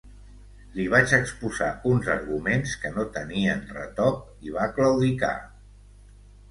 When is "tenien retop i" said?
3.19-4.59